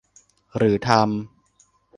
[0.55, 1.01] หรือทำ